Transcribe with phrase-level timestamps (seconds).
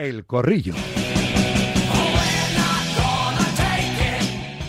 [0.00, 0.72] El Corrillo.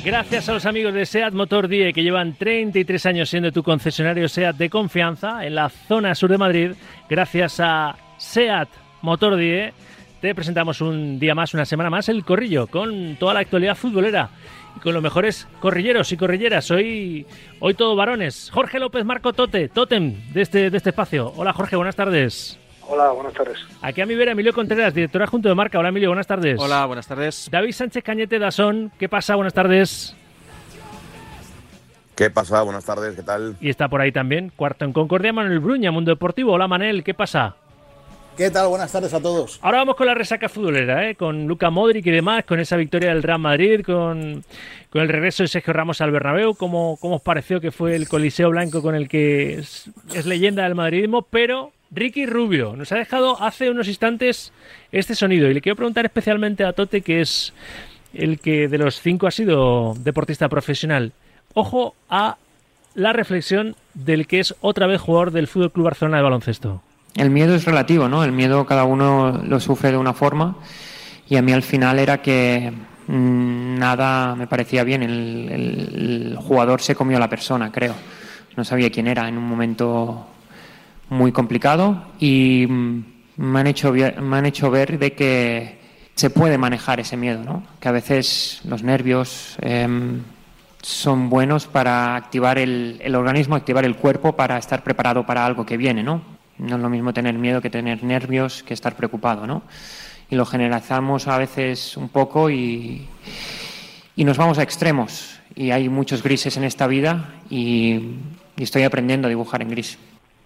[0.04, 4.28] Gracias a los amigos de SEAT Motor Die que llevan 33 años siendo tu concesionario
[4.28, 6.71] SEAT de confianza en la zona sur de Madrid.
[7.09, 8.67] Gracias a SEAT
[9.04, 9.71] Motor Die
[10.20, 14.32] te presentamos un día más, una semana más, el Corrillo con toda la actualidad futbolera
[14.75, 16.70] y con los mejores corrilleros y corrilleras.
[16.71, 17.25] Hoy,
[17.61, 18.52] hoy todo varones.
[18.52, 21.32] Jorge López Marco Tote, Totem de este, de este espacio.
[21.38, 22.59] Hola Jorge, buenas tardes.
[22.88, 23.57] Hola, buenas tardes.
[23.82, 25.79] Aquí a mi vera Emilio Contreras, directora junto de marca.
[25.79, 26.59] Hola Emilio, buenas tardes.
[26.59, 27.47] Hola, buenas tardes.
[27.51, 29.36] David Sánchez Cañete Dasón, ¿qué pasa?
[29.36, 30.15] Buenas tardes.
[32.16, 32.61] ¿Qué pasa?
[32.61, 33.56] Buenas tardes, ¿qué tal?
[33.61, 36.53] Y está por ahí también, cuarto en Concordia, Manuel Bruña, Mundo Deportivo.
[36.53, 37.56] Hola Manel, ¿qué pasa?
[38.38, 38.67] ¿Qué tal?
[38.70, 39.59] Buenas tardes a todos.
[39.61, 41.16] Ahora vamos con la resaca futbolera, ¿eh?
[41.16, 44.44] con Luca Modric y demás, con esa victoria del Real Madrid, con,
[44.89, 46.56] con el regreso de Sergio Ramos al Bernabéu.
[46.56, 50.64] ¿Cómo, ¿Cómo os pareció que fue el Coliseo Blanco con el que es, es leyenda
[50.64, 51.23] del madridismo?
[51.23, 54.53] Pero Ricky Rubio nos ha dejado hace unos instantes
[54.91, 57.53] este sonido y le quiero preguntar especialmente a Tote, que es
[58.14, 61.11] el que de los cinco ha sido deportista profesional.
[61.53, 62.38] Ojo a
[62.95, 66.81] la reflexión del que es otra vez jugador del Fútbol Club Barcelona de baloncesto.
[67.16, 68.23] El miedo es relativo, ¿no?
[68.23, 70.55] El miedo cada uno lo sufre de una forma
[71.28, 72.72] y a mí al final era que
[73.08, 75.03] mmm, nada me parecía bien.
[75.03, 77.95] El, el, el, jugador se comió a la persona, creo.
[78.55, 80.28] No sabía quién era en un momento
[81.12, 83.04] muy complicado y mm,
[83.36, 85.78] me han hecho, me han hecho ver de que
[86.16, 87.64] se puede manejar ese miedo, ¿no?
[87.81, 89.88] Que a veces los nervios eh,
[90.82, 95.66] son buenos para activar el, el organismo, activar el cuerpo para estar preparado para algo
[95.66, 96.22] que viene, ¿no?
[96.58, 99.64] No es lo mismo tener miedo que tener nervios, que estar preocupado, ¿no?
[100.30, 103.06] Y lo generalizamos a veces un poco y,
[104.16, 105.39] y nos vamos a extremos.
[105.56, 108.00] Y hay muchos grises en esta vida y,
[108.56, 109.98] y estoy aprendiendo a dibujar en gris.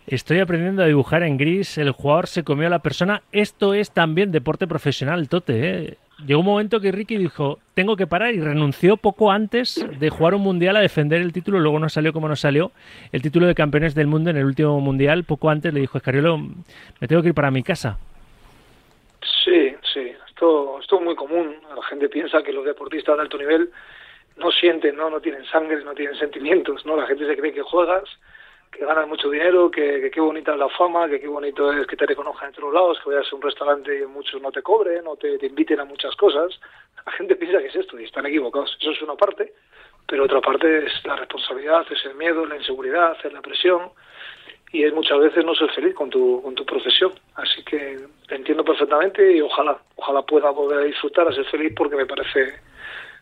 [0.08, 1.80] Estoy aprendiendo a dibujar en gris.
[1.80, 3.24] El jugador se comió a la persona.
[3.32, 5.54] Esto es también deporte profesional, Tote.
[5.56, 5.98] ¿eh?
[6.24, 10.36] Llegó un momento que Ricky dijo, tengo que parar y renunció poco antes de jugar
[10.36, 11.60] un mundial a defender el título.
[11.60, 12.72] Luego no salió como no salió.
[13.12, 15.24] El título de campeones del mundo en el último mundial.
[15.24, 17.98] Poco antes le dijo, Escariolo, me tengo que ir para mi casa.
[19.44, 20.12] Sí, sí.
[20.30, 21.56] Esto, esto es muy común.
[21.76, 23.72] La gente piensa que los deportistas de alto nivel
[24.38, 26.86] no sienten, no, no tienen sangre, no tienen sentimientos.
[26.86, 28.04] no La gente se cree que juegas
[28.78, 31.96] que ganas mucho dinero, que, qué bonita es la fama, que qué bonito es que
[31.96, 35.08] te reconozcan en todos lados, que vayas a un restaurante y muchos no te cobren
[35.08, 36.60] o te, te, inviten a muchas cosas.
[37.06, 38.76] La gente piensa que es esto y están equivocados.
[38.80, 39.54] Eso es una parte,
[40.08, 43.92] pero otra parte es la responsabilidad, es el miedo, la inseguridad, es la presión
[44.72, 47.14] y es muchas veces no ser feliz con tu, con tu profesión.
[47.36, 47.98] Así que
[48.28, 52.06] te entiendo perfectamente y ojalá, ojalá pueda volver a disfrutar, a ser feliz porque me
[52.06, 52.60] parece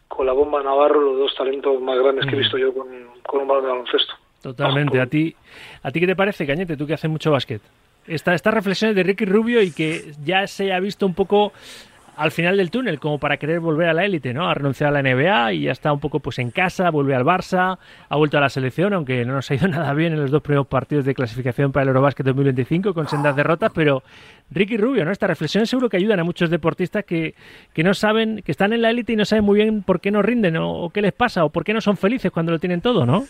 [0.08, 2.88] con la bomba Navarro los dos talentos más grandes que he visto yo con,
[3.22, 4.16] con un balón de baloncesto.
[4.44, 5.00] Totalmente.
[5.00, 5.34] ¿A ti,
[5.82, 6.76] ¿A ti qué te parece, Cañete?
[6.76, 7.62] Tú que haces mucho básquet.
[8.06, 11.54] Esta, estas reflexiones de Ricky Rubio y que ya se ha visto un poco
[12.18, 14.50] al final del túnel, como para querer volver a la élite, ¿no?
[14.50, 17.24] Ha renunciado a la NBA y ya está un poco pues en casa, vuelve al
[17.24, 17.78] Barça,
[18.10, 20.42] ha vuelto a la selección, aunque no nos ha ido nada bien en los dos
[20.42, 24.04] primeros partidos de clasificación para el Eurobásquet 2025 con sendas derrotas, pero
[24.52, 25.12] Ricky Rubio, ¿no?
[25.12, 27.34] Esta reflexión seguro que ayudan a muchos deportistas que,
[27.74, 30.12] que no saben, que están en la élite y no saben muy bien por qué
[30.12, 32.82] no rinden o qué les pasa o por qué no son felices cuando lo tienen
[32.82, 33.24] todo, ¿no?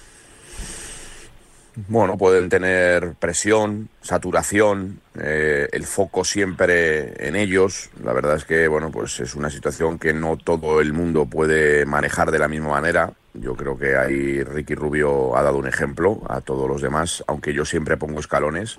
[1.75, 7.89] Bueno, pueden tener presión, saturación, eh, el foco siempre en ellos.
[8.03, 11.87] La verdad es que, bueno, pues es una situación que no todo el mundo puede
[11.87, 13.11] manejar de la misma manera.
[13.33, 17.53] Yo creo que ahí Ricky Rubio ha dado un ejemplo a todos los demás, aunque
[17.53, 18.77] yo siempre pongo escalones.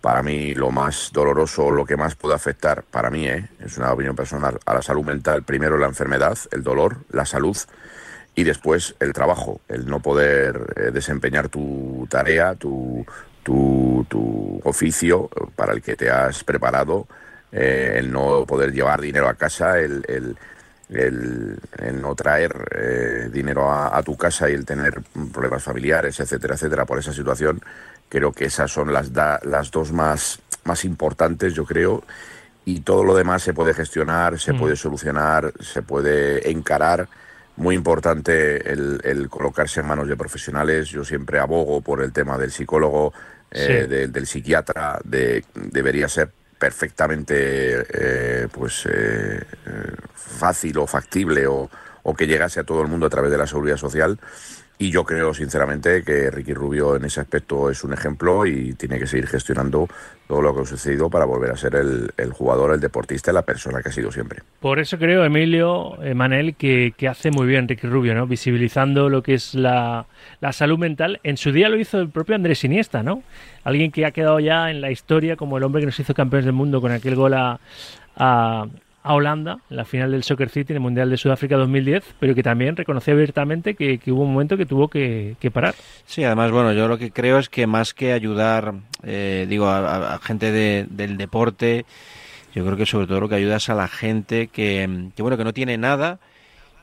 [0.00, 3.48] Para mí lo más doloroso, lo que más puede afectar, para mí, ¿eh?
[3.64, 7.56] es una opinión personal, a la salud mental, primero la enfermedad, el dolor, la salud
[8.34, 13.04] y después el trabajo, el no poder eh, desempeñar tu tarea, tu,
[13.42, 17.06] tu, tu, oficio para el que te has preparado,
[17.50, 20.36] eh, el no poder llevar dinero a casa, el, el,
[20.88, 26.18] el, el no traer eh, dinero a, a, tu casa y el tener problemas familiares,
[26.20, 27.60] etcétera, etcétera, por esa situación,
[28.08, 32.04] creo que esas son las, da, las dos más, más importantes, yo creo,
[32.64, 34.58] y todo lo demás se puede gestionar, se mm.
[34.58, 37.08] puede solucionar, se puede encarar
[37.62, 40.88] muy importante el, el, colocarse en manos de profesionales.
[40.88, 43.14] Yo siempre abogo por el tema del psicólogo,
[43.50, 49.40] eh, de, del psiquiatra, de, debería ser perfectamente eh, pues eh,
[50.14, 51.70] fácil o factible o,
[52.02, 54.18] o, que llegase a todo el mundo a través de la seguridad social.
[54.82, 58.98] Y yo creo sinceramente que Ricky Rubio en ese aspecto es un ejemplo y tiene
[58.98, 59.86] que seguir gestionando
[60.26, 63.80] todo lo que ha sucedido para volver a ser el, jugador, el deportista, la persona
[63.80, 64.40] que ha sido siempre.
[64.58, 68.26] Por eso creo, Emilio, Manel, que, que, hace muy bien Ricky Rubio, ¿no?
[68.26, 70.06] Visibilizando lo que es la,
[70.40, 71.20] la, salud mental.
[71.22, 73.22] En su día lo hizo el propio Andrés Iniesta, ¿no?
[73.62, 76.46] Alguien que ha quedado ya en la historia como el hombre que nos hizo campeones
[76.46, 78.66] del mundo con aquel gol a
[79.02, 82.34] a Holanda en la final del Soccer City en el Mundial de Sudáfrica 2010, pero
[82.34, 85.74] que también reconoció abiertamente que, hubo un momento que tuvo que, parar.
[86.06, 90.18] Sí, además, bueno, yo lo que creo es que más que ayudar, eh, digo, a,
[90.22, 91.84] gente del deporte,
[92.54, 95.36] yo creo que sobre todo lo que ayuda es a la gente que, que, bueno,
[95.36, 96.20] que no tiene nada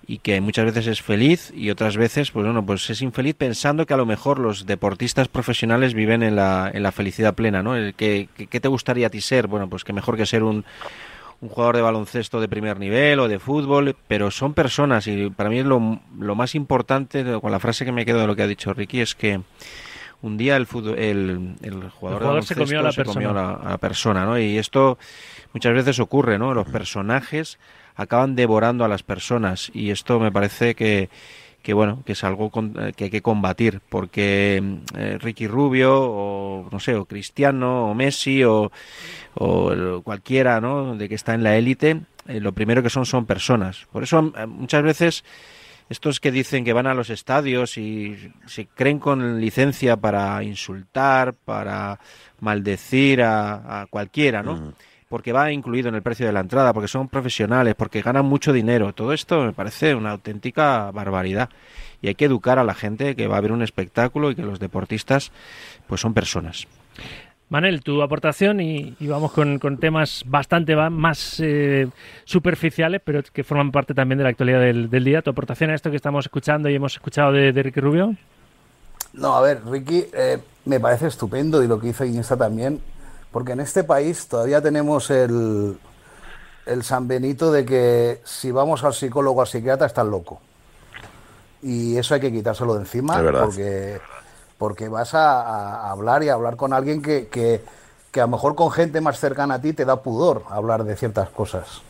[0.07, 3.85] y que muchas veces es feliz y otras veces, pues bueno, pues es infeliz pensando
[3.85, 7.73] que a lo mejor los deportistas profesionales viven en la, en la felicidad plena, ¿no?
[7.95, 9.45] ¿Qué, ¿Qué te gustaría a ti ser?
[9.45, 10.65] Bueno, pues que mejor que ser un
[11.41, 15.49] un jugador de baloncesto de primer nivel o de fútbol, pero son personas y para
[15.49, 18.43] mí es lo, lo más importante, con la frase que me quedo de lo que
[18.43, 19.41] ha dicho Ricky, es que
[20.21, 24.37] un día el, el, el, jugador, se comió a la persona, a la persona ¿no?
[24.37, 24.97] Y esto
[25.53, 26.53] muchas veces ocurre, ¿no?
[26.53, 27.57] Los personajes
[27.95, 31.09] acaban devorando a las personas y esto me parece que
[31.61, 34.61] que bueno que es algo eh, que hay que combatir porque
[34.95, 38.71] eh, Ricky Rubio o no sé o Cristiano o Messi o,
[39.35, 40.95] o cualquiera ¿no?
[40.95, 43.87] de que está en la élite eh, lo primero que son son personas.
[43.91, 45.23] Por eso muchas veces
[45.89, 51.33] estos que dicen que van a los estadios y se creen con licencia para insultar
[51.33, 51.99] para
[52.39, 54.73] maldecir a, cualquiera no mm
[55.09, 58.53] porque va incluido en el precio de la entrada, porque son profesionales, porque ganan mucho
[58.53, 58.93] dinero.
[58.93, 61.49] Todo esto me parece una auténtica barbaridad.
[62.01, 64.43] Y hay que educar a la gente que va a ver un espectáculo y que
[64.43, 65.31] los deportistas
[65.87, 66.67] pues son personas.
[67.49, 71.87] Manel, tu aportación y, vamos con, temas bastante más eh,
[72.23, 75.23] superficiales, pero que forman parte también de la actualidad del, día.
[75.23, 78.15] ¿Tu aportación a esto que estamos escuchando y hemos escuchado de, Ricky Rubio?
[79.13, 82.79] No, a ver, Ricky, eh, me parece estupendo y lo que hizo Iniesta también
[83.31, 85.79] porque en este país todavía tenemos el,
[86.65, 90.39] el San Benito de que si vamos al psicólogo o al psiquiatra estás loco.
[91.61, 93.99] Y eso hay que quitárselo de encima porque,
[94.57, 97.61] porque vas a, hablar y a hablar con alguien que, que,
[98.11, 100.95] que, a lo mejor con gente más cercana a ti te da pudor hablar de
[100.95, 101.81] ciertas cosas.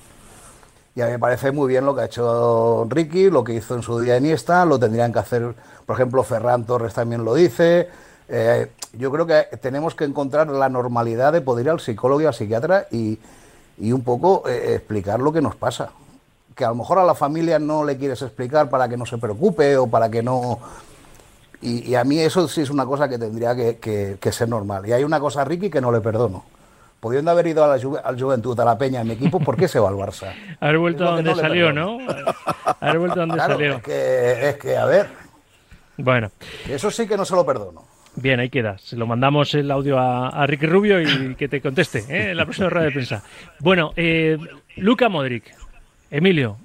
[0.95, 3.75] Y a mí me parece muy bien lo que ha hecho Ricky, lo que hizo
[3.75, 5.53] en su día Iniesta, lo tendrían que hacer,
[5.85, 7.89] por ejemplo, Ferran Torres también lo dice,
[8.27, 12.25] eh, yo creo que tenemos que encontrar la normalidad de poder ir al psicólogo y
[12.25, 13.19] al psiquiatra y,
[13.79, 15.91] un poco eh, explicar lo que nos pasa.
[16.55, 19.17] Que a lo mejor a la familia no le quieres explicar para que no se
[19.17, 20.59] preocupe o para que no...
[21.61, 24.87] Y, a mí eso sí es una cosa que tendría que, ser normal.
[24.87, 26.45] Y hay una cosa, Ricky, que no le perdono.
[27.01, 29.67] Pudiendo haber ido a la al Juventud, a la Peña, a mi equipo, ¿por qué
[29.67, 30.33] se va al Barça?
[30.59, 31.97] haber vuelto a donde salió, ¿no?
[32.79, 33.75] haber vuelto a donde salió.
[33.75, 35.09] Es que, es que, a ver.
[35.97, 36.31] Bueno.
[36.67, 37.88] Eso sí que no se lo perdono.
[38.21, 38.77] Bien, ahí queda.
[38.77, 42.31] Se lo mandamos el audio a, Ricky Rubio y que te conteste ¿eh?
[42.31, 43.23] en la próxima rueda de prensa.
[43.59, 44.37] Bueno, eh,
[44.77, 45.43] Luca Modric,
[46.11, 46.57] Emilio,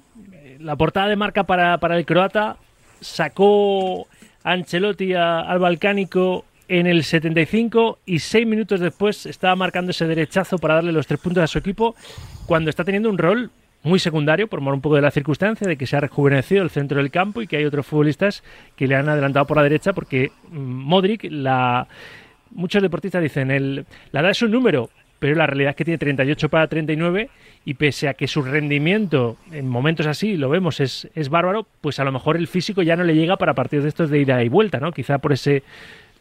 [0.59, 2.57] la portada de marca para, para el croata
[2.99, 4.07] sacó
[4.43, 10.75] Ancelotti al balcánico en el 75 y seis minutos después estaba marcando ese derechazo para
[10.75, 11.95] darle los tres puntos a su equipo
[12.47, 13.51] cuando está teniendo un rol
[13.85, 16.97] muy secundario, por un poco de la circunstancia de que se ha rejuvenecido el centro
[16.97, 18.43] del campo y que hay otros futbolistas
[18.75, 21.87] que le han adelantado por la derecha porque mm, Modric, la...
[22.51, 23.85] muchos deportistas dicen, el...
[24.11, 24.89] la edad es un número,
[25.19, 27.29] pero la realidad es que tiene 38 para 39
[27.63, 31.99] y pese a que su rendimiento en momentos así, lo vemos, es, es bárbaro, pues
[31.99, 34.43] a lo mejor el físico ya no le llega para partidos de estos de ida
[34.43, 34.91] y vuelta, ¿no?
[34.91, 35.63] Quizá por ese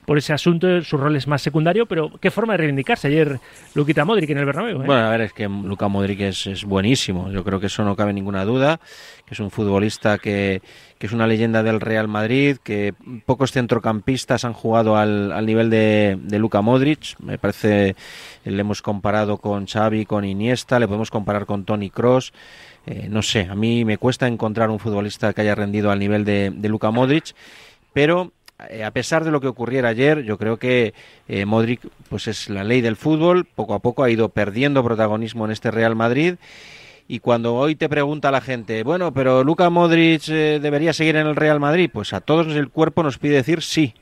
[0.05, 3.41] por ese asunto, su rol es más secundario, pero qué forma de reivindicarse ayer
[3.75, 4.83] Luquita Modric en el Bernabéu.
[4.83, 4.87] ¿eh?
[4.87, 8.13] Bueno, a ver, es que Luca Modric es, buenísimo, yo creo que eso no cabe
[8.13, 8.81] ninguna duda,
[9.27, 10.63] que es un futbolista que,
[10.99, 12.95] que es una leyenda del Real Madrid, que
[13.27, 17.97] pocos centrocampistas han jugado al, al nivel de, de Luka Modric, me parece,
[18.45, 22.33] le hemos comparado con Xavi, con Iniesta, le podemos comparar con Tony Cross,
[22.87, 26.25] eh, no sé, a mí me cuesta encontrar un futbolista que haya rendido al nivel
[26.25, 27.35] de, de Luka Modric,
[27.95, 30.95] pero eh, a pesar de lo que ocurriera ayer, yo creo que
[31.29, 35.45] eh, Modric pues es la ley del fútbol, poco a poco ha ido perdiendo protagonismo
[35.45, 36.37] en este Real Madrid.
[37.07, 41.27] Y cuando hoy te pregunta la gente, bueno, pero Luka Modric eh, debería seguir en
[41.27, 43.93] el Real Madrid, pues a todos el cuerpo nos pide decir sí.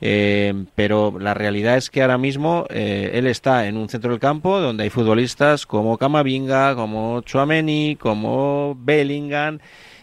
[0.00, 4.84] pero la realidad es que ahora mismo él está en un centro del campo donde
[4.84, 9.58] hay futbolistas como Camavinga, como Chouameni, como Bellingham,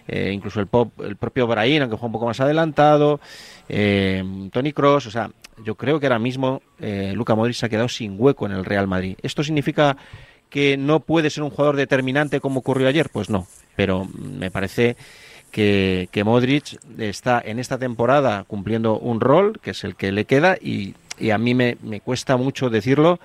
[0.07, 3.19] incluso el, pop, el propio Brahim, aunque fue un poco más adelantado
[3.69, 5.29] eh, Tony Cross, o sea,
[5.63, 8.65] yo creo que ahora mismo eh, Luca Modric se ha quedado sin hueco en el
[8.65, 9.17] Real Madrid.
[9.22, 9.98] ¿Esto significa
[10.50, 13.10] que no puede ser un jugador determinante como ocurrió ayer?
[13.10, 14.95] Pues no, pero me parece
[15.51, 20.57] que, Modric está en esta temporada cumpliendo un rol, que es el que le queda,
[20.60, 20.95] y,
[21.31, 23.19] a mí me, cuesta mucho decirlo,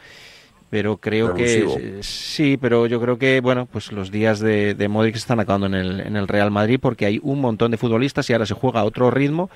[0.71, 5.17] pero creo que sí, pero yo creo que bueno, pues los días de, de Modric
[5.17, 8.35] están acabando en el, en el Real Madrid porque hay un montón de futbolistas y
[8.35, 9.51] ahora se juega a otro ritmo.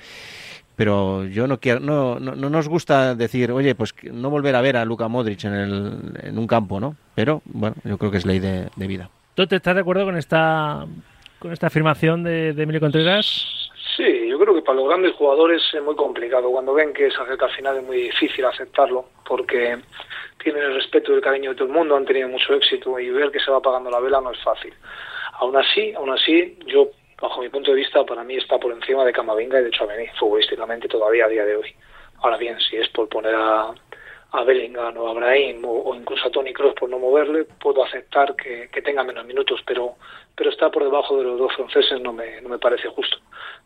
[0.75, 4.75] Pero yo no quiero no, no, nos gusta decir oye pues no volver a ver
[4.75, 8.25] a Luka Modric en, el, en un campo no pero bueno yo creo que es
[8.25, 9.07] ley de, vida.
[9.35, 10.87] ¿Tú te estás de acuerdo con esta
[11.37, 13.45] con esta afirmación de, de Emilio Contreras?
[13.95, 16.51] Sí, yo creo que para los grandes jugadores es muy complicado.
[16.51, 19.77] Cuando ven que se acerca al final es muy difícil aceptarlo porque
[20.41, 23.09] tienen el respeto y el cariño de todo el mundo, han tenido mucho éxito y
[23.09, 24.73] ver que se va apagando la vela no es fácil.
[25.39, 26.89] Aún así, aún así, yo,
[27.21, 30.07] bajo mi punto de vista, para mí está por encima de Camavinga y de Chouameni,
[30.19, 31.75] futbolísticamente todavía a día de hoy.
[32.21, 33.73] Ahora bien, si es por poner a,
[34.33, 38.35] a Bellingham o a Brahim o, incluso a Tony Kroos por no moverle, puedo aceptar
[38.35, 39.95] que, que, tenga menos minutos, pero
[40.35, 43.17] pero estar por debajo de los dos franceses no me, no me parece justo,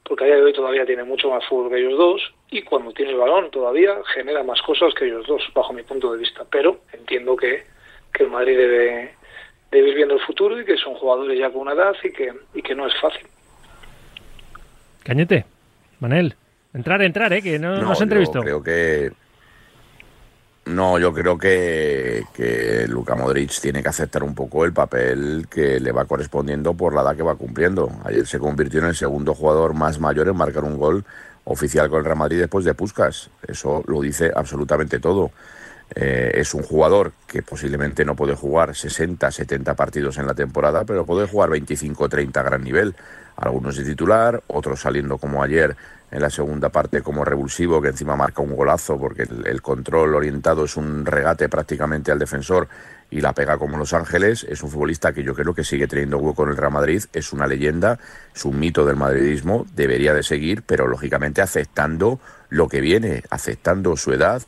[0.04, 2.22] porque a día de hoy todavía tiene mucho más fútbol que ellos dos
[2.52, 6.12] y cuando tiene el balón todavía genera más cosas que ellos dos, bajo mi punto
[6.12, 7.64] de vista, pero entiendo que,
[8.14, 9.16] que el Madrid debe,
[9.72, 12.34] debe ir viendo el futuro y que son jugadores ya con una edad y que,
[12.54, 13.26] y que no es fácil.
[15.06, 15.46] Cañete,
[16.02, 16.36] Manel,
[16.74, 17.42] entrar, entrar, ¿eh?
[17.42, 18.42] que no, No, nos entrevistó.
[18.42, 19.12] creo que
[20.68, 25.80] no, yo creo que, que Luka Modric tiene que aceptar un poco el papel que
[25.80, 27.90] le va correspondiendo por la edad que va cumpliendo.
[28.04, 31.06] Ayer se convirtió en el segundo jugador más mayor en marcar un gol
[31.46, 33.30] oficial con el Real Madrid después de Puskas.
[33.48, 35.32] Eso lo dice absolutamente todo.
[35.96, 40.84] Eh, es un jugador que posiblemente no puede jugar 60, 70 partidos en la temporada,
[40.84, 42.96] pero puede jugar 25, 30 a gran nivel.
[43.38, 45.78] Algunos de titular, otros saliendo como ayer
[46.10, 50.16] en la segunda parte como revulsivo, que encima marca un golazo porque el, el, control
[50.16, 52.68] orientado es un regate prácticamente al defensor
[53.10, 54.46] y la pega como Los Ángeles.
[54.50, 57.34] Es un futbolista que yo creo que sigue teniendo hueco en el Real Madrid, es
[57.34, 58.00] una leyenda,
[58.36, 63.96] es un mito del madridismo, debería de seguir, pero lógicamente aceptando lo que viene, aceptando
[63.98, 64.42] su edad.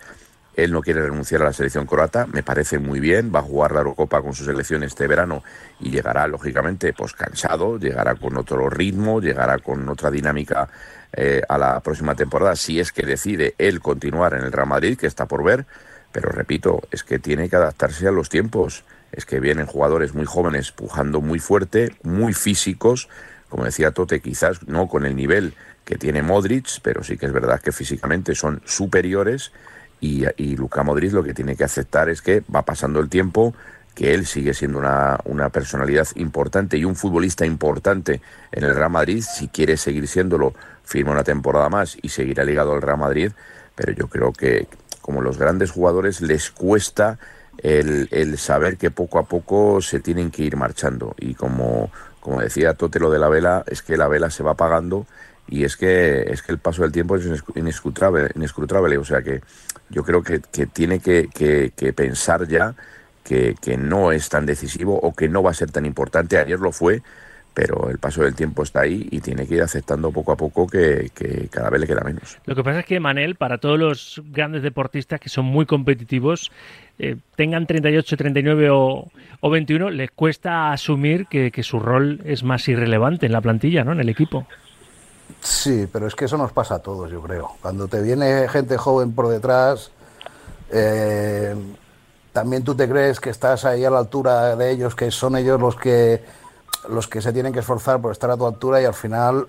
[0.64, 3.72] Él no quiere renunciar a la selección croata, me parece muy bien, va a jugar
[3.72, 5.44] la Eurocopa con su selección este verano
[5.80, 10.70] y llegará, lógicamente, pues cansado, llegará con otro ritmo, llegará con otra dinámica
[11.14, 14.98] eh, a la próxima temporada, si es que decide él continuar en el Real Madrid,
[14.98, 15.66] que está por ver,
[16.12, 20.26] pero repito, es que tiene que adaptarse a los tiempos, es que vienen jugadores muy
[20.26, 23.10] jóvenes pujando muy fuerte, muy físicos,
[23.50, 27.32] como decía Tote, quizás no con el nivel que tiene Modric, pero sí que es
[27.32, 29.52] verdad que físicamente son superiores
[30.02, 33.54] y, y Luka Modric lo que tiene que aceptar es que va pasando el tiempo,
[33.96, 38.90] que él sigue siendo una, una, personalidad importante y un futbolista importante en el Real
[38.90, 40.54] Madrid, si quiere seguir siéndolo,
[40.84, 43.32] firma una temporada más y seguirá ligado al Real Madrid,
[43.76, 44.68] pero yo creo que
[45.02, 47.20] como los grandes jugadores les cuesta
[47.58, 51.16] el, el saber que poco a poco se tienen que ir marchando.
[51.18, 54.52] Y como, como decía Tote lo de la vela, es que la vela se va
[54.52, 55.06] apagando
[55.50, 57.26] y es que es que el paso del tiempo es
[57.56, 59.42] inescrutable, inescrutable o sea que
[59.90, 62.76] yo creo que, que tiene que, que, que, pensar ya
[63.24, 66.38] que, que, no es tan decisivo o que no va a ser tan importante.
[66.38, 67.02] Ayer lo fue,
[67.54, 70.68] pero el paso del tiempo está ahí y tiene que ir aceptando poco a poco
[70.68, 71.12] que,
[71.52, 72.38] cada vez le queda menos.
[72.46, 76.52] Lo que pasa es que Manel, para todos los grandes deportistas que son muy competitivos,
[77.00, 82.68] eh, tengan 38, 39 o, o 21, les cuesta asumir que, su rol es más
[82.68, 83.92] irrelevante en la plantilla, ¿no?
[83.92, 84.48] En el equipo.
[85.42, 87.52] Sí, pero es que eso nos pasa a todos, yo creo.
[87.62, 89.92] Cuando te viene gente joven por detrás,
[90.70, 91.56] eh,
[92.34, 95.60] también tú te crees que estás ahí a la altura de ellos, que son ellos
[95.60, 96.24] los que
[96.88, 99.48] los que se tienen que esforzar por estar a tu altura y al final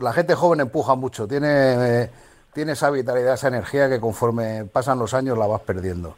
[0.00, 2.10] la gente joven empuja mucho, tiene,
[2.52, 6.16] tiene esa vitalidad, esa energía que conforme pasan los años la vas perdiendo.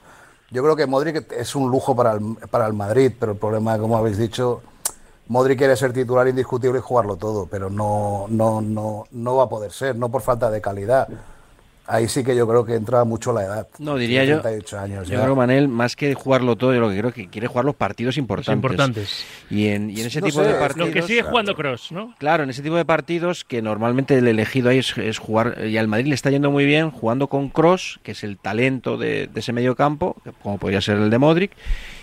[0.50, 2.18] Yo creo que Modric es un lujo para
[2.50, 4.62] para el Madrid, pero el problema, como habéis dicho,
[5.28, 9.48] Modric quiere ser titular indiscutible y jugarlo todo, pero no, no, no, no va a
[9.48, 11.08] poder ser, no por falta de calidad.
[11.88, 13.68] Ahí sí que yo creo que entra mucho la edad.
[13.78, 14.42] No, diría yo.
[14.76, 17.64] Años yo creo, Manel, más que jugarlo todo, yo lo que creo que quiere jugar
[17.64, 18.48] los partidos importantes.
[18.48, 19.24] Los importantes.
[19.50, 20.88] Y en, y en ese No tipo sé, de es partidos.
[20.88, 22.12] Lo que sigue jugando Cross, ¿no?
[22.18, 25.76] Claro, en ese tipo de partidos que normalmente el elegido ahí es, es jugar, y
[25.76, 29.28] al Madrid le está yendo muy bien jugando con Cross, que es el talento de,
[29.28, 31.52] de ese medio campo, como podría ser el de Modric,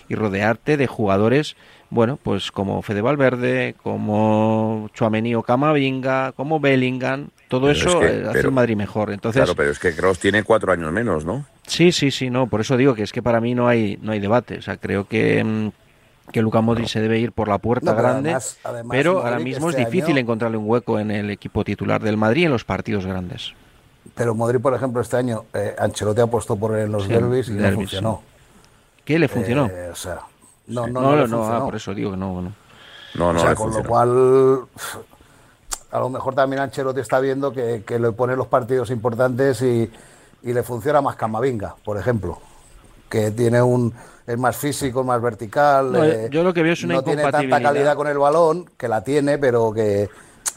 [0.08, 1.58] y rodearte de jugadores,
[1.94, 7.96] bueno, pues como Fede Valverde, como Chuamení o Camavinga, como Bellingham, todo Pero eso es
[8.12, 9.12] que- eh, hace pero- el Madrid mejor.
[9.12, 11.46] Entonces, Claro, pero es que Cross tiene cuatro años menos, ¿no?
[11.68, 14.12] Sí, sí, sí, no, por eso digo que es que para mí no hay no
[14.12, 15.70] hay debate, o sea, creo que mm,
[16.32, 19.20] que Luka Modric se debe ir por la puerta No, pero grande, además- además pero
[19.24, 22.46] ahora mismo este es difícil año- encontrarle un hueco en el equipo titular del Madrid
[22.46, 23.54] en los partidos grandes.
[24.16, 27.48] Pero Modric, por ejemplo, este año, eh, Ancelotti apostó por él en los Sí, derbis
[27.50, 28.22] y no derbis, funcionó.
[29.06, 29.68] ¿Qué le funcionó?
[29.68, 30.20] Eh, o sea,
[30.68, 32.54] no, no, no, no, no, ah, por eso digo que no, no.
[33.16, 34.62] No, no, o sea, con lo cual,
[35.92, 39.92] a lo mejor también Ancelotti está viendo que, que le pone los partidos importantes y,
[40.42, 42.40] y le funciona más Camavinga, por ejemplo,
[43.10, 43.94] que tiene un
[44.26, 45.92] es más físico, más vertical.
[45.92, 48.70] No, eh, yo lo que veo es una no tiene tanta calidad con el balón,
[48.78, 50.10] que la tiene, pero que,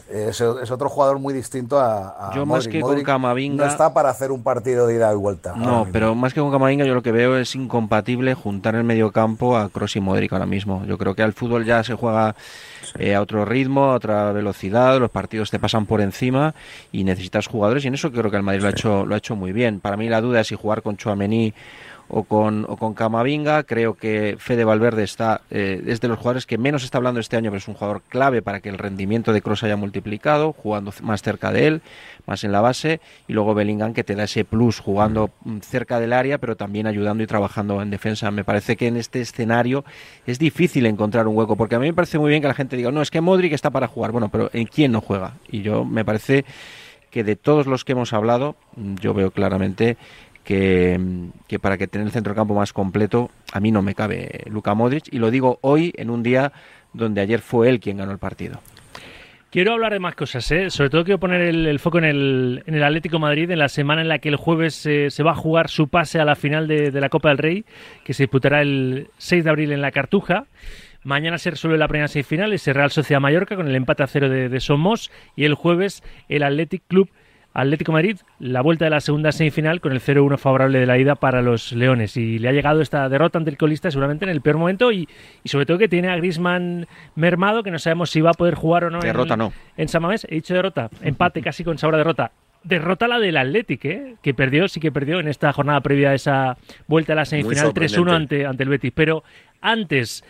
[0.09, 2.71] Es, es otro jugador muy distinto a, a Yo más Modric.
[2.71, 5.53] que con Camavinga- No está para hacer un partido de ida y vuelta.
[5.55, 8.85] No, pero más que con Camavinga yo lo que veo es incompatible juntar en el
[8.85, 10.85] medio campo a Kroos y Modric ahora mismo.
[10.85, 12.35] Yo creo que al fútbol ya se juega
[12.99, 16.53] eh, a otro ritmo, a otra velocidad, los partidos te pasan por encima
[16.93, 19.17] y necesitas jugadores y en eso creo que el Madrid lo ha hecho lo ha
[19.17, 19.81] hecho muy bien.
[19.81, 21.53] Para mí la duda es si jugar con Chouameni
[22.09, 23.63] o con, o con Camavinga.
[23.63, 27.37] Creo que Fede Valverde está eh, es de los jugadores que menos está hablando este
[27.37, 30.93] año, pero es un jugador clave para que el rendimiento de Kroos haya multiplicado, jugando
[31.01, 31.81] más cerca de él,
[32.25, 35.99] más en la base, y luego Bellingham que te da ese plus jugando mm, cerca
[35.99, 38.31] del área, pero también ayudando y trabajando en defensa.
[38.31, 39.83] Me parece que en este escenario
[40.25, 42.77] es difícil encontrar un hueco, porque a mí me parece muy bien que la gente
[42.77, 44.11] diga, no, es que Modric está para jugar.
[44.11, 45.33] Bueno, pero ¿en quién no juega?
[45.49, 46.45] Y yo me parece
[47.09, 49.97] que de todos los que hemos hablado, yo veo claramente
[50.47, 55.11] que, para que tener el centrocampo más completo, a mí no me cabe Luka Modric,
[55.11, 56.53] y lo digo hoy en un día
[56.93, 58.61] donde ayer fue él quien ganó el partido.
[59.51, 60.69] Quiero hablar de más cosas, ¿eh?
[60.69, 64.01] sobre todo quiero poner el, foco en el, en el Atlético Madrid, en la semana
[64.01, 66.67] en la que el jueves eh, se va a jugar su pase a la final
[66.67, 67.65] de, de la Copa del Rey,
[68.05, 70.45] que se disputará el 6 de abril en la Cartuja.
[71.03, 74.29] Mañana se resuelve la primera semifinal, ese Real Sociedad Mallorca con el empate a cero
[74.29, 77.09] de, de Somos, y el jueves el Athletic Club
[77.57, 81.15] Atlético Madrid, la vuelta de la segunda semifinal con el 0-1 favorable de la ida
[81.15, 82.15] para los Leones.
[82.15, 85.09] Y le ha llegado esta derrota ante el colista seguramente en el peor momento y,
[85.43, 86.85] y sobre todo que tiene a Grisman
[87.15, 88.99] mermado, que no sabemos si va a poder jugar o no.
[88.99, 89.53] Derrota en, no.
[89.75, 92.31] En San Mamés, he dicho derrota, empate casi con sabor a derrota.
[92.63, 94.15] Derrota la del Athletic, ¿eh?
[94.21, 97.73] que perdió, sí que perdió en esta jornada previa a esa vuelta a la semifinal
[97.73, 98.11] 3-1 sorprendente.
[98.13, 98.91] ante, ante el Betis.
[98.93, 99.23] Pero
[99.61, 100.23] antes,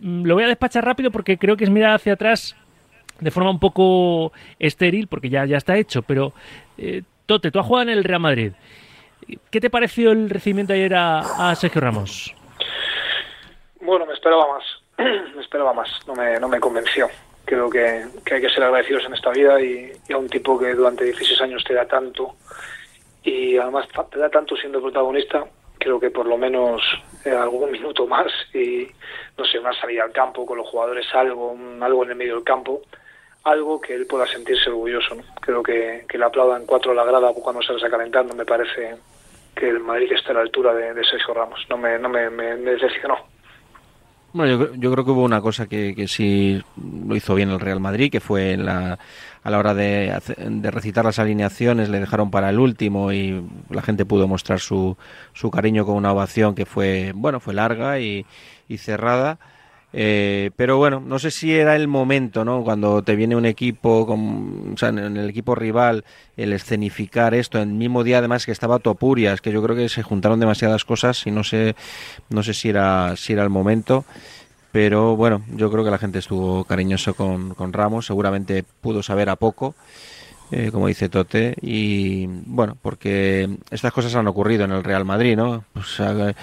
[0.00, 2.56] mm, lo voy a despachar rápido porque creo que es mirar hacia atrás
[3.20, 6.32] de forma un poco estéril, porque ya, ya está hecho, pero
[6.78, 8.52] eh, Tote, tú has jugado en el Real Madrid.
[9.50, 12.34] ¿Qué te pareció el recibimiento ayer a, Sergio Ramos?
[13.80, 14.64] Bueno, me esperaba más.
[15.34, 15.88] me esperaba más.
[16.06, 17.08] No me, no me convenció.
[17.46, 20.74] Creo que, que hay que ser agradecidos en esta vida y, a un tipo que
[20.74, 22.36] durante 16 años te da tanto
[23.22, 25.44] y además te da tanto siendo protagonista,
[25.78, 26.82] creo que por lo menos
[27.24, 28.86] eh, algún minuto más y
[29.38, 32.34] no sé, una salida al campo con los jugadores, algo, un- algo en el medio
[32.36, 32.82] del campo,
[33.44, 35.14] algo que él pueda sentirse orgulloso.
[35.14, 35.22] ¿no?
[35.40, 38.96] Creo que, que le aplaudan cuatro a la grada cuando se está calentando, me parece
[39.54, 41.60] que el Madrid está a la altura de, Sergio Ramos.
[41.70, 43.16] No me, no me, me, me decepcionó.
[44.32, 47.60] Bueno, yo, yo creo que hubo una cosa que, que sí lo hizo bien el
[47.60, 48.98] Real Madrid, que fue la,
[49.44, 53.82] a la hora de, de recitar las alineaciones, le dejaron para el último y la
[53.82, 54.96] gente pudo mostrar su,
[55.34, 58.26] su cariño con una ovación que fue, bueno, fue larga y,
[58.68, 59.38] y cerrada.
[59.96, 62.64] Eh, pero bueno, no sé si era el momento, ¿no?
[62.64, 66.04] Cuando te viene un equipo, con, o sea, en el equipo rival,
[66.36, 69.88] el escenificar esto, en el mismo día además que estaba Topurias, que yo creo que
[69.88, 71.76] se juntaron demasiadas cosas y no sé,
[72.28, 74.04] no sé si era, si era el momento.
[74.72, 79.28] Pero bueno, yo creo que la gente estuvo cariñoso con, con Ramos, seguramente pudo saber
[79.28, 79.76] a poco,
[80.50, 85.36] eh, como dice Tote, y bueno, porque estas cosas han ocurrido en el Real Madrid,
[85.36, 85.62] ¿no?
[85.72, 86.34] Pues ha,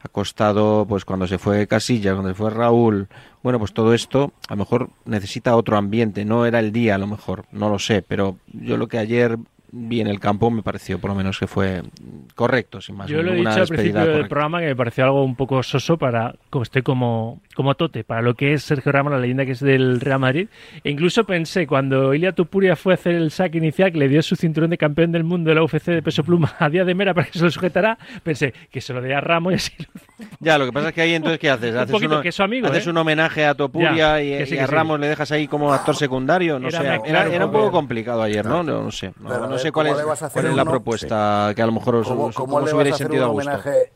[0.00, 3.08] ha costado, pues cuando se fue Casillas, cuando se fue Raúl,
[3.42, 6.98] bueno, pues todo esto a lo mejor necesita otro ambiente, no era el día a
[6.98, 9.38] lo mejor, no lo sé, pero yo lo que ayer
[9.70, 11.82] vi en el campo me pareció por lo menos que fue
[12.34, 13.08] correcto, sin más.
[13.08, 15.36] Yo lo he una dicho al despedida principio del programa que me pareció algo un
[15.36, 19.18] poco soso para como estoy como, como Tote, para lo que es Sergio Ramos, la
[19.18, 20.48] leyenda que es del Real Madrid.
[20.84, 24.22] E incluso pensé, cuando Ilia Tupuria fue a hacer el saque inicial, que le dio
[24.22, 26.94] su cinturón de campeón del mundo de la UFC de peso pluma a Díaz de
[26.94, 29.72] Mera para que se lo sujetara, pensé que se lo dé a Ramos y así
[29.78, 31.72] lo- Ya, lo que pasa es que ahí entonces, ¿qué haces?
[31.72, 32.90] Un Haces, poquito uno- que es su amigo, haces ¿eh?
[32.90, 34.72] un homenaje a Topuria Ya, y, sí, a sí.
[34.72, 36.86] Ramos le dejas ahí como actor secundario, no Era sé.
[36.86, 38.62] Era, claro, era un poco complicado ayer, ¿no?
[38.62, 39.12] No, no sé.
[39.20, 40.70] No, no ver, sé cuál ¿cómo es, cuál es la uno?
[40.72, 43.24] propuesta que a lo mejor os, ¿Cómo, os- cómo le vas a hubierais hacer sentido
[43.24, 43.58] a un gusto.
[43.58, 43.92] homenaje?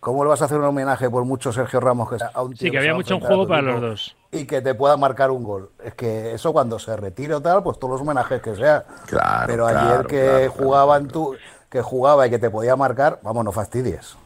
[0.00, 2.56] ¿Cómo le vas a hacer un homenaje por mucho Sergio Ramos que sea a un
[2.56, 4.16] tío Sí, que había mucho en a juego para los dos.
[4.32, 5.70] Y que te pueda marcar un gol.
[5.84, 8.86] Es que eso cuando se retire o tal, pues todos los homenajes que sea.
[9.06, 11.12] Claro, Pero ayer claro, que claro, claro, jugaba en claro.
[11.12, 11.36] tu,
[11.68, 14.16] que jugaba y que te podía marcar, vamos, no fastidies.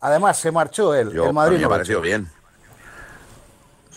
[0.00, 1.10] Además, se marchó él.
[1.10, 2.00] Yo, el Madrid a mí no me lo pareció echó.
[2.00, 2.28] bien.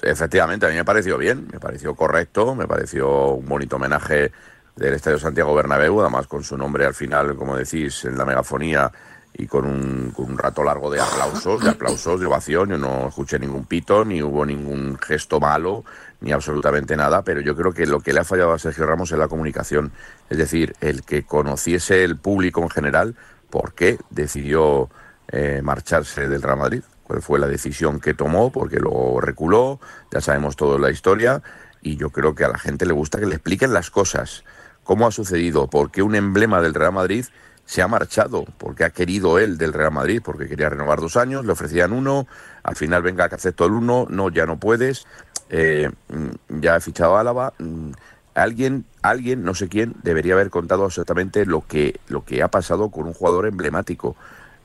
[0.02, 4.32] Efectivamente, a mí me pareció bien, me pareció correcto, me pareció un bonito homenaje
[4.76, 8.92] del Estadio Santiago Bernabéu, además con su nombre al final, como decís, en la megafonía
[9.38, 12.70] y con un, con un rato largo de aplausos, de aplausos, de ovación.
[12.70, 15.84] Yo no escuché ningún pito, ni hubo ningún gesto malo,
[16.22, 19.12] ni absolutamente nada, pero yo creo que lo que le ha fallado a Sergio Ramos
[19.12, 19.92] es la comunicación,
[20.30, 23.16] es decir, el que conociese el público en general
[23.50, 24.90] por qué decidió
[25.28, 29.80] eh, marcharse del Real Madrid, cuál fue la decisión que tomó, porque lo reculó,
[30.12, 31.42] ya sabemos toda la historia,
[31.82, 34.44] y yo creo que a la gente le gusta que le expliquen las cosas,
[34.86, 37.26] cómo ha sucedido, por qué un emblema del Real Madrid
[37.66, 41.44] se ha marchado, porque ha querido él del Real Madrid, porque quería renovar dos años,
[41.44, 42.28] le ofrecían uno,
[42.64, 45.08] al final venga que acepto el uno, no, ya no puedes,
[45.50, 47.92] eh, mm, ya he fichado a Álava, mm,
[48.36, 52.90] alguien, alguien, no sé quién, debería haber contado exactamente lo que, lo que ha pasado
[52.90, 54.16] con un jugador emblemático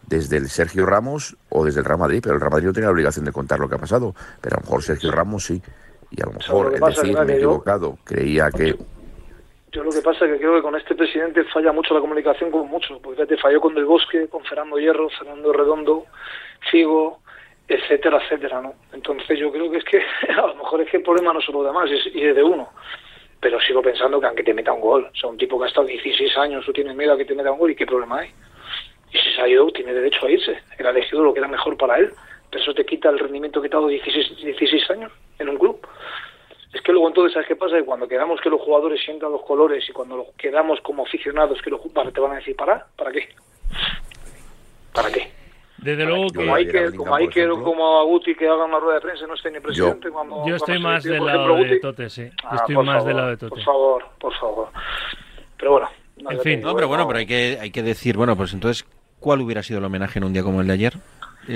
[0.06, 2.86] desde el Sergio Ramos o desde el Real Madrid, pero el Real Madrid no tiene
[2.86, 5.62] la obligación de contar lo que ha pasado, pero a lo mejor Sergio Ramos sí,
[6.10, 8.76] y a lo mejor, es decir, me he equivocado, creía que...
[9.72, 12.50] Yo lo que pasa es que creo que con este presidente falla mucho la comunicación
[12.50, 16.06] con muchos, porque te falló con Del Bosque, con Fernando Hierro, Fernando Redondo,
[16.70, 17.20] Figo,
[17.68, 18.74] etcétera, etcétera, ¿no?
[18.92, 19.98] Entonces yo creo que es que
[20.32, 22.42] a lo mejor es que el problema no es solo de más, y es de
[22.42, 22.68] uno.
[23.38, 25.68] Pero sigo pensando que aunque te meta un gol, o sea, un tipo que ha
[25.68, 28.18] estado 16 años, tú tienes miedo a que te meta un gol, ¿y qué problema
[28.18, 28.30] hay?
[29.12, 30.58] Y si se ha ido, tiene derecho a irse.
[30.78, 32.12] Él ha elegido lo que era mejor para él.
[32.50, 35.58] Pero eso te quita el rendimiento que te ha dado 16, 16 años en un
[35.58, 35.80] club.
[36.72, 37.76] Es que luego entonces, ¿sabes qué pasa?
[37.76, 41.70] Que cuando quedamos que los jugadores sientan los colores y cuando quedamos como aficionados que
[41.70, 42.86] los te van a decir, ¿para?
[42.96, 43.28] ¿Para qué?
[44.94, 45.32] ¿Para qué?
[45.78, 46.38] Desde luego que...
[46.38, 49.26] Como hay que, como, hay que, como a Guti que haga una rueda de prensa
[49.26, 50.46] no esté ni presidente yo, cuando...
[50.46, 52.28] Yo estoy más del lado de Tote, sí.
[52.44, 53.50] Ah, estoy más favor, del lado de Tote.
[53.50, 54.68] Por favor, por favor.
[55.56, 55.88] Pero bueno.
[56.18, 56.60] En fin.
[56.60, 57.08] No, pero bueno, no.
[57.08, 58.86] pero hay que, hay que decir, bueno, pues entonces,
[59.18, 60.92] ¿cuál hubiera sido el homenaje en un día como el de ayer?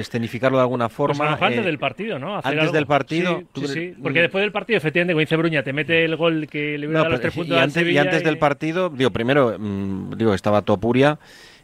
[0.01, 1.31] Escenificarlo de alguna Pues forma.
[1.31, 2.37] mejor antes eh, del partido, ¿no?
[2.37, 2.73] Hacer antes algo.
[2.75, 4.01] del partido, Sí, tú sí, crees- sí.
[4.03, 6.93] Porque después del partido, efectivamente, como dice Bruña, te mete el gol que le hubiera
[6.93, 9.57] No, dado los tres y puntos al antes, y antes y- del partido, digo, primero,
[9.59, 11.19] mm, digo, estaba Topuria,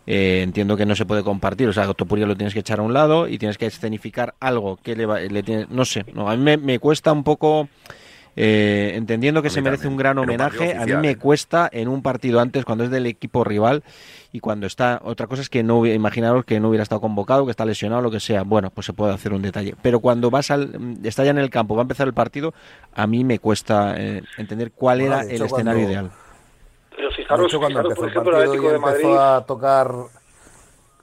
[0.06, 2.82] eh, entiendo que no se puede compartir, o sea, Topuria lo tienes que echar a
[2.82, 6.28] un lado y tienes que escenificar algo que le, va- le tiene, no sé, no,
[6.30, 7.68] a mí me, me cuesta un poco,
[8.42, 11.16] eh, entendiendo que se merece también, un gran un homenaje, a mí me ¿eh?
[11.16, 13.82] cuesta en un partido antes, cuando es del equipo rival
[14.32, 17.44] y cuando está, otra cosa es que no hubiera, imaginaros que no hubiera estado convocado,
[17.44, 20.30] que está lesionado, lo que sea, bueno, pues se puede hacer un detalle, pero cuando
[20.30, 22.54] vas al, está ya en el campo, va a empezar el partido,
[22.94, 26.10] a mí me cuesta eh, entender cuál Bueno, era el escenario cuando- ideal.
[26.96, 28.78] Pero De fijaros, hecho, cuando fijaros empezó por el ejemplo, el partido y Atlético de
[29.10, 29.18] Madrid...
[29.36, 29.92] a tocar.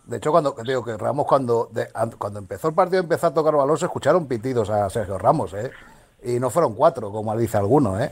[0.05, 3.33] De hecho, cuando digo que Ramos, cuando, de- an- cuando empezó el partido, empezó a
[3.33, 5.69] tocar balón, se escucharon pitidos a Sergio Ramos, ¿eh?
[6.27, 8.11] Y no fueron cuatro, como dice alguno, ¿eh?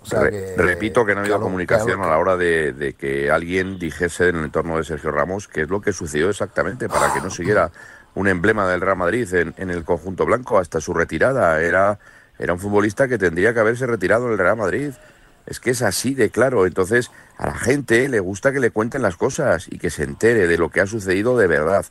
[0.00, 2.94] O sea Re- que- repito que no ha habido comunicación a la hora de, de
[2.94, 6.88] que alguien dijese en el entorno de Sergio Ramos qué es lo que sucedió exactamente
[6.88, 7.70] para que no siguiera
[8.14, 11.60] un emblema del Real Madrid en, en el conjunto blanco hasta su retirada.
[11.60, 11.98] Era,
[12.38, 14.92] era un futbolista que tendría que haberse retirado del Real Madrid.
[15.46, 16.66] Es que es así de claro.
[16.66, 20.46] Entonces, a la gente le gusta que le cuenten las cosas y que se entere
[20.46, 21.84] de lo que ha sucedido de verdad.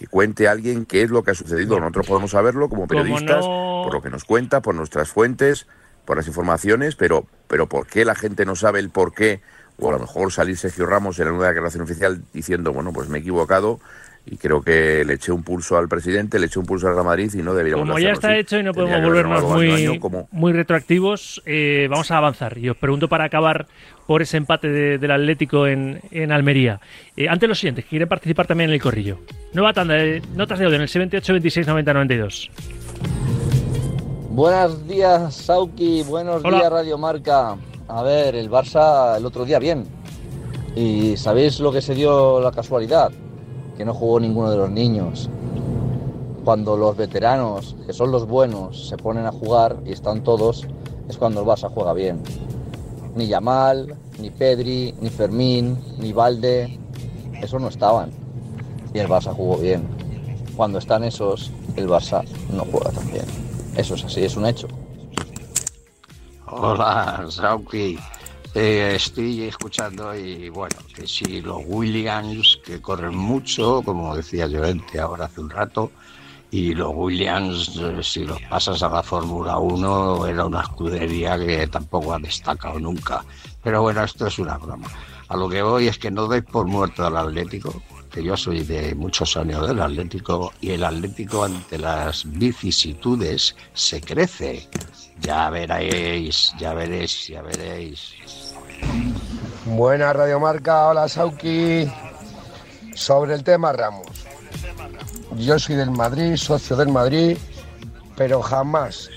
[0.00, 1.78] Que cuente alguien qué es lo que ha sucedido.
[1.78, 5.66] Nosotros podemos saberlo como periodistas, no- por lo que nos cuenta, por nuestras fuentes,
[6.06, 9.42] por las informaciones, pero, pero ¿por qué la gente no sabe el por qué?
[9.78, 13.10] O a lo mejor salir Sergio Ramos en la nueva declaración oficial diciendo, bueno, pues
[13.10, 13.78] me he equivocado
[14.26, 17.06] y creo que le eché un pulso al presidente, le eché un pulso al Real
[17.06, 20.52] Madrid y no deberíamos Como ya está hecho y no podemos volvernos muy, como- muy
[20.52, 22.56] retroactivos, eh, vamos a avanzar.
[22.58, 23.66] Y os pregunto para acabar
[24.06, 26.80] por ese empate de- del Atlético en, en Almería.
[27.16, 29.18] Eh, antes los siguientes, quieren participar también en el corrillo.
[29.52, 32.50] Nueva tanda de notas de audio en el 78 26 90 92.
[34.30, 36.02] Buenos días, Sauki.
[36.04, 36.58] Buenos Hola.
[36.58, 37.56] días, Radio Marca.
[37.88, 39.84] A ver, el Barça el otro día bien.
[40.76, 43.10] ¿Y sabéis lo que se dio la casualidad?
[43.76, 45.28] Que no jugó ninguno de los niños.
[46.44, 50.66] Cuando los veteranos, que son los buenos, se ponen a jugar y están todos,
[51.08, 52.22] es cuando el Barça juega bien.
[53.14, 56.78] Ni Yamal, ni Pedri, ni Fermín, ni Valde,
[57.42, 58.10] esos no estaban.
[58.94, 59.82] Y el Barça jugó bien.
[60.56, 63.24] Cuando están esos, el Barça no juega tan bien.
[63.76, 64.68] Eso es así, es un hecho.
[66.46, 67.98] Hola, Sauki.
[68.52, 74.98] Eh, estoy escuchando y bueno, que si los Williams que corren mucho, como decía Llorente
[74.98, 75.92] ahora hace un rato,
[76.50, 81.68] y los Williams, eh, si los pasas a la Fórmula 1, era una escudería que
[81.68, 83.24] tampoco ha destacado nunca.
[83.62, 84.88] Pero bueno, esto es una broma.
[85.28, 88.64] A lo que voy es que no doy por muerto al Atlético, que yo soy
[88.64, 94.68] de muchos años del Atlético, y el Atlético ante las vicisitudes se crece.
[95.20, 98.14] Ya veréis, ya veréis, ya veréis.
[99.66, 101.90] Buena Radiomarca, hola Sauki.
[102.94, 104.06] Sobre el tema Ramos.
[105.36, 107.36] Yo soy del Madrid, socio del Madrid,
[108.16, 109.08] pero jamás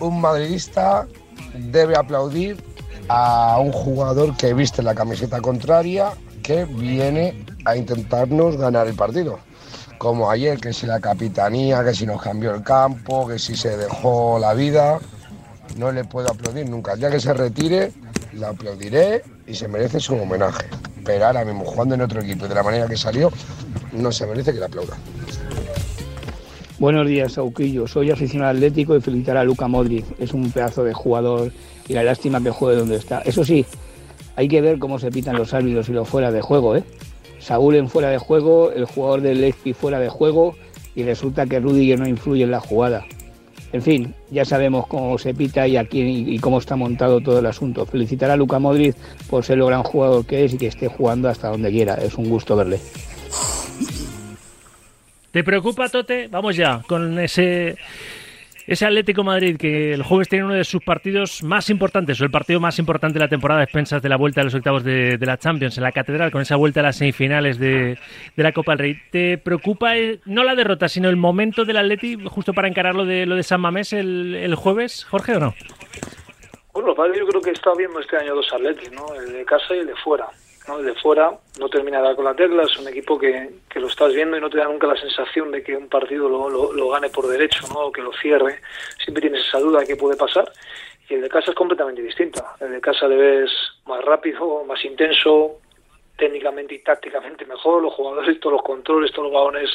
[0.00, 1.06] un madridista
[1.54, 2.62] debe aplaudir
[3.08, 9.38] a un jugador que viste la camiseta contraria que viene a intentarnos ganar el partido.
[9.98, 13.76] Como ayer, que si la capitanía, que si nos cambió el campo, que si se
[13.76, 14.98] dejó la vida,
[15.76, 16.94] no le puedo aplaudir nunca.
[16.94, 17.92] Día que se retire,
[18.32, 20.66] le aplaudiré y se merece su homenaje.
[21.04, 23.30] Pero ahora mismo, jugando en otro equipo de la manera que salió,
[23.92, 24.98] no se merece que le aplaudan.
[26.78, 27.88] Buenos días, Sauquillo.
[27.88, 30.04] Soy aficionado atlético y felicitar a Luca Modric.
[30.20, 31.50] Es un pedazo de jugador
[31.88, 33.20] y la lástima que juegue donde está.
[33.22, 33.66] Eso sí,
[34.36, 36.84] hay que ver cómo se pitan los árbitros y los fuera de juego, ¿eh?
[37.38, 40.56] Saúl en fuera de juego, el jugador del Leipzig fuera de juego
[40.94, 43.04] y resulta que Rudiger no influye en la jugada.
[43.72, 47.46] En fin, ya sabemos cómo se pita y, aquí, y cómo está montado todo el
[47.46, 47.84] asunto.
[47.84, 48.96] Felicitar a Luca Modric
[49.28, 51.94] por ser lo gran jugador que es y que esté jugando hasta donde quiera.
[51.94, 52.80] Es un gusto verle.
[55.30, 56.28] ¿Te preocupa, Tote?
[56.28, 57.76] Vamos ya con ese
[58.68, 62.30] ese Atlético Madrid que el jueves tiene uno de sus partidos más importantes, o el
[62.30, 65.38] partido más importante de la temporada, expensas de la vuelta a los octavos de, la
[65.38, 67.98] Champions en la Catedral, con esa vuelta a las semifinales de,
[68.36, 69.02] la Copa del Rey.
[69.10, 73.24] ¿Te preocupa eh, no la derrota, sino el momento del Atleti justo para encararlo de
[73.24, 75.54] lo de San Mamés el, jueves, Jorge, o no?
[76.74, 79.14] Bueno, yo creo que está viendo este año dos Atletis, ¿no?
[79.14, 80.28] El de casa y el de fuera.
[80.68, 80.78] ¿No?
[80.78, 84.12] de fuera no termina de dar con la tecla, es un equipo que, lo estás
[84.12, 87.08] viendo y no te da nunca la sensación de que un partido lo, lo, gane
[87.08, 87.86] por derecho ¿no?
[87.86, 88.60] o que lo cierre.
[89.02, 90.50] Siempre tienes esa duda de qué puede pasar.
[91.08, 92.44] Y el de casa es completamente distinto.
[92.60, 93.50] El de casa le ves
[93.86, 95.58] más rápido, más intenso,
[96.16, 99.70] técnicamente y tácticamente mejor, los jugadores, todos los controles, todos los balones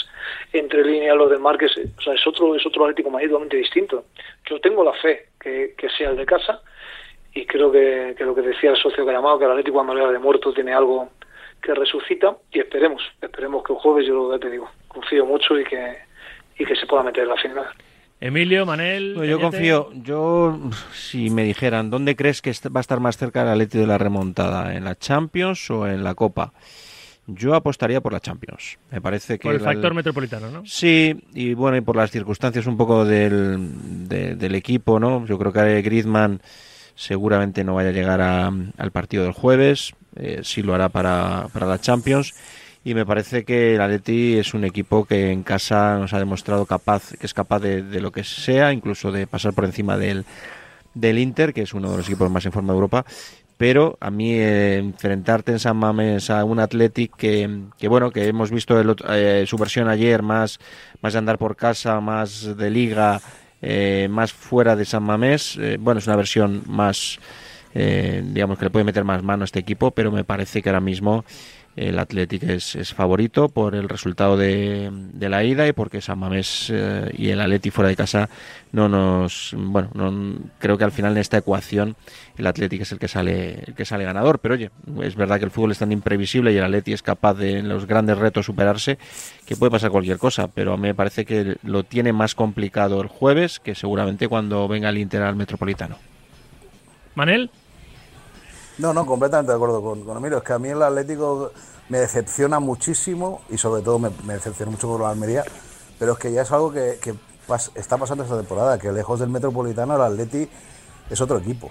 [0.52, 4.06] entre líneas, los de Márquez, o sea, es otro, es otro Atlético Madrid totalmente distinto.
[4.50, 6.62] Yo tengo la fe que sea el de casa,
[7.36, 10.13] y creo que, lo que decía el socio que llamado, que el Atlético cuando le
[10.13, 11.10] de muerto tiene algo
[11.62, 15.63] que resucita y esperemos, esperemos que el jueves, yo lo te digo, confío mucho y
[15.63, 15.98] que,
[16.60, 17.65] y que se pueda meter en la final.
[18.19, 19.15] Emilio, Manel.
[19.28, 20.58] yo confío, yo
[20.93, 23.98] si me dijeran, ¿dónde crees que va a estar más cerca el Atlético de la
[23.98, 24.76] remontada?
[24.76, 26.54] ¿En la Champions o en la Copa?
[27.26, 28.78] Yo apostaría por la Champions.
[28.91, 29.43] Me parece que.
[29.43, 30.65] Por el factor metropolitano, ¿no?
[30.65, 35.26] Sí, y bueno, y por las circunstancias un poco del, del equipo, ¿no?
[35.26, 36.41] Yo creo que Griezmann
[36.96, 41.66] seguramente no vaya a llegar al partido del jueves, eh, sí lo hará para, para
[41.66, 42.34] la Champions
[42.86, 46.66] y me parece que el Atleti es un equipo que en casa nos ha demostrado
[46.66, 50.26] capaz que es capaz de, lo que sea, incluso de pasar por encima del,
[50.94, 53.06] del Inter, que es uno de los equipos más en forma de Europa.
[53.56, 58.28] Pero a mí eh, enfrentarte en San Mames a un Athletic que, que bueno, que
[58.28, 58.76] hemos visto
[59.10, 60.60] eh, su versión ayer, más,
[61.02, 63.22] más de andar por casa, más de liga,
[63.65, 65.58] eh, más fuera de San Mamés.
[65.58, 67.17] Eh, bueno, es una versión más,
[67.73, 70.69] eh, digamos que le puede meter más mano a este equipo, pero me parece que
[70.69, 71.23] ahora mismo
[71.76, 77.12] el Athletic es, favorito por el resultado de, la ida y porque San Mamés eh,
[77.18, 78.30] y el Atleti fuera de casa
[78.72, 81.96] no nos bueno no, creo que al final en esta ecuación
[82.38, 84.40] el Athletic es el que sale el que sale ganador.
[84.40, 84.70] Pero oye
[85.02, 87.70] es verdad que el fútbol es tan imprevisible y el Atleti es capaz de en
[87.70, 88.98] los grandes retos superarse
[89.46, 90.48] que puede pasar cualquier cosa.
[90.50, 94.68] Pero a mí me parece que lo tiene más complicado el jueves que seguramente cuando
[94.68, 95.98] venga el Inter al Metropolitano.
[97.16, 97.50] Manel
[98.78, 100.34] no, no, completamente de acuerdo con, con.
[100.34, 101.52] Es que a mí el Atlético
[101.90, 105.44] me decepciona muchísimo y sobre todo me, decepciona mucho con la Almería,
[106.00, 106.98] pero es que ya es algo que,
[107.76, 110.48] está pasando esta temporada, que lejos del Metropolitano el Atleti
[111.10, 111.70] es otro equipo.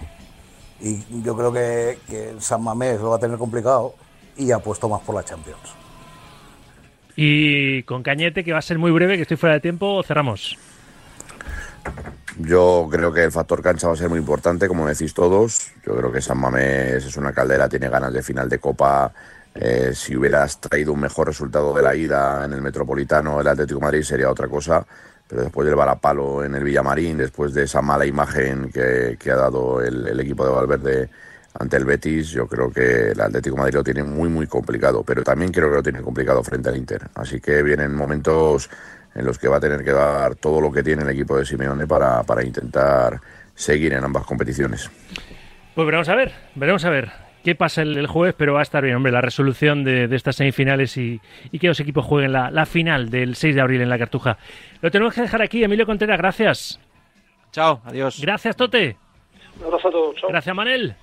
[0.79, 3.95] Y yo creo que, que San Mamés lo va a tener complicado
[4.37, 5.75] y apuesto más por la Champions.
[7.15, 10.57] Y con Cañete, que va a ser muy breve, que estoy fuera de tiempo, cerramos.
[12.39, 15.71] Yo creo que el factor cancha va a ser muy importante, como decís todos.
[15.85, 19.13] Yo creo que San Mamés es una caldera, tiene ganas de final de Copa.
[19.53, 23.79] Eh, si hubieras traído un mejor resultado de la ida en el Metropolitano, el Atlético
[23.79, 24.85] Madrid sería otra cosa.
[25.27, 29.81] Pero después del balapalo en el Villamarín, después de esa mala imagen que, ha dado
[29.81, 31.09] el, equipo de Valverde
[31.59, 35.03] ante el Betis, yo creo que el Atlético Madrid lo tiene muy, muy complicado.
[35.03, 37.09] Pero también creo que lo tiene complicado frente al Inter.
[37.13, 38.69] Así que vienen momentos
[39.15, 41.45] en los que va a tener que dar todo lo que tiene el equipo de
[41.45, 43.19] Simeone para, para intentar
[43.55, 44.89] seguir en ambas competiciones.
[45.75, 47.11] Pues veremos a ver, veremos a ver
[47.43, 50.97] qué pasa el, jueves, pero va a estar bien, hombre, la resolución de, estas semifinales
[50.97, 51.19] y,
[51.59, 54.37] que los equipos jueguen la, la, final del 6 de abril en la Cartuja.
[54.81, 56.79] Lo tenemos que dejar aquí, Emilio Contreras, gracias.
[57.51, 58.19] Chao, adiós.
[58.21, 58.97] Gracias, Tote.
[59.59, 60.29] Un abrazo a todos, chao.
[60.29, 60.95] Gracias, Manel.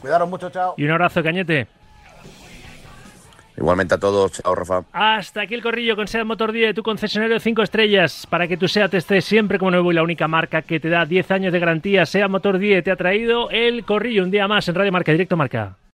[0.00, 0.74] Cuidaros mucho, chao.
[0.76, 1.66] Y un abrazo, Cañete.
[3.56, 4.82] Igualmente a todos, chao Rafa.
[4.92, 8.46] Hasta aquí el corrillo con SEAT Motor 10 de tu concesionario de 5 estrellas, para
[8.46, 11.30] que tu SEAT esté siempre como nuevo y la única marca que te da 10
[11.30, 12.04] años de garantía.
[12.04, 15.36] SEAT Motor 10 te ha traído el corrillo un día más en Radio Marca, Directo
[15.36, 15.76] Marca.